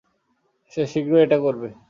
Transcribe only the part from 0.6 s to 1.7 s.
সে শীঘ্রই এটা করবে।